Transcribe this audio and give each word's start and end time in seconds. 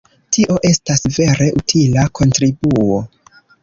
Tio 0.37 0.55
estas 0.69 1.05
vere 1.19 1.51
utila 1.61 2.09
kontribuo! 2.23 3.03